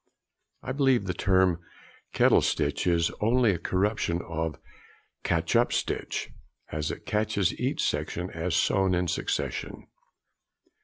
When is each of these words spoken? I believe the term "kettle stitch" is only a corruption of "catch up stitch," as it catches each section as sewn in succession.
I 0.63 0.71
believe 0.71 1.05
the 1.05 1.13
term 1.13 1.59
"kettle 2.11 2.41
stitch" 2.41 2.87
is 2.87 3.11
only 3.21 3.51
a 3.51 3.59
corruption 3.59 4.19
of 4.27 4.57
"catch 5.23 5.55
up 5.55 5.71
stitch," 5.71 6.31
as 6.71 6.89
it 6.89 7.05
catches 7.05 7.53
each 7.59 7.83
section 7.87 8.31
as 8.31 8.55
sewn 8.55 8.95
in 8.95 9.07
succession. 9.07 9.85